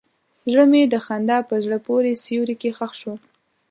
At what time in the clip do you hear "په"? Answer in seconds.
1.49-1.55